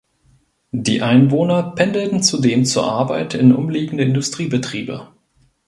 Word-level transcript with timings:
Die 0.71 1.03
Einwohner 1.03 1.75
pendelten 1.75 2.23
zudem 2.23 2.65
zur 2.65 2.91
Arbeit 2.91 3.35
in 3.35 3.53
umliegende 3.55 4.03
Industriebetriebe. 4.03 5.09